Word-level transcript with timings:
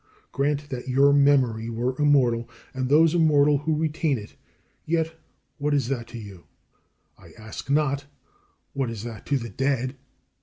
Grant 0.31 0.69
that 0.71 0.87
your 0.87 1.13
memory 1.13 1.69
were 1.69 1.95
immortal, 2.01 2.49
and 2.73 2.89
those 2.89 3.13
immortal 3.13 3.59
who 3.59 3.77
retain 3.77 4.17
it; 4.17 4.35
yet 4.83 5.13
what 5.59 5.75
is 5.75 5.89
that 5.89 6.07
to 6.07 6.17
you? 6.17 6.45
I 7.19 7.33
ask 7.37 7.69
not, 7.69 8.07
what 8.73 8.89
is 8.89 9.03
that 9.03 9.27
to 9.27 9.37
the 9.37 9.49
dead? 9.51 9.95